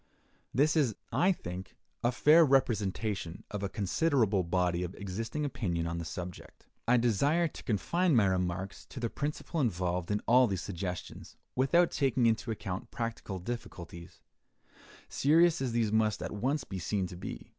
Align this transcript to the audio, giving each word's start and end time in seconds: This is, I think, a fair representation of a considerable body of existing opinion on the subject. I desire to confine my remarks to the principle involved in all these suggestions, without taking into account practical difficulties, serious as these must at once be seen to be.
This 0.51 0.75
is, 0.75 0.95
I 1.11 1.31
think, 1.31 1.75
a 2.03 2.11
fair 2.11 2.43
representation 2.43 3.43
of 3.51 3.61
a 3.61 3.69
considerable 3.69 4.41
body 4.41 4.81
of 4.81 4.95
existing 4.95 5.45
opinion 5.45 5.85
on 5.85 5.99
the 5.99 6.05
subject. 6.05 6.65
I 6.87 6.97
desire 6.97 7.47
to 7.49 7.63
confine 7.63 8.15
my 8.15 8.25
remarks 8.25 8.87
to 8.87 8.99
the 8.99 9.11
principle 9.11 9.61
involved 9.61 10.09
in 10.09 10.19
all 10.27 10.47
these 10.47 10.63
suggestions, 10.63 11.37
without 11.55 11.91
taking 11.91 12.25
into 12.25 12.49
account 12.49 12.89
practical 12.89 13.37
difficulties, 13.37 14.23
serious 15.07 15.61
as 15.61 15.71
these 15.71 15.91
must 15.91 16.23
at 16.23 16.31
once 16.31 16.63
be 16.63 16.79
seen 16.79 17.05
to 17.05 17.15
be. 17.15 17.49